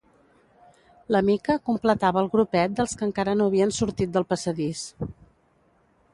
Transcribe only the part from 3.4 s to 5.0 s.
no havien sortit del passadís.